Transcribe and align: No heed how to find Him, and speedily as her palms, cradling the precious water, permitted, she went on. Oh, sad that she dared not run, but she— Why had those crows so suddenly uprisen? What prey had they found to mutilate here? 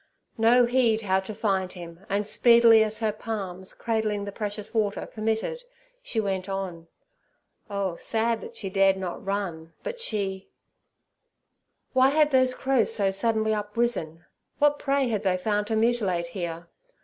No 0.39 0.65
heed 0.65 1.01
how 1.01 1.19
to 1.19 1.33
find 1.35 1.73
Him, 1.73 2.07
and 2.09 2.25
speedily 2.25 2.83
as 2.83 3.01
her 3.01 3.11
palms, 3.11 3.75
cradling 3.75 4.25
the 4.25 4.31
precious 4.31 4.73
water, 4.73 5.05
permitted, 5.05 5.61
she 6.01 6.19
went 6.19 6.49
on. 6.49 6.87
Oh, 7.69 7.97
sad 7.97 8.41
that 8.41 8.57
she 8.57 8.67
dared 8.67 8.97
not 8.97 9.23
run, 9.23 9.73
but 9.83 9.99
she— 9.99 10.49
Why 11.93 12.09
had 12.09 12.31
those 12.31 12.55
crows 12.55 12.91
so 12.91 13.11
suddenly 13.11 13.53
uprisen? 13.53 14.25
What 14.57 14.79
prey 14.79 15.07
had 15.07 15.21
they 15.21 15.37
found 15.37 15.67
to 15.67 15.75
mutilate 15.75 16.25
here? 16.29 16.67